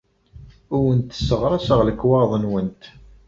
[0.73, 2.83] Ur awent-sseɣraseɣ lekwaɣeḍ-nwent.